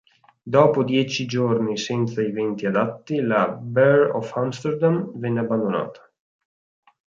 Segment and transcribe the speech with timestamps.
[0.41, 6.11] Dopo dieci giorni senza i venti adatti, la "Bear of Amsterdam" venne abbandonata.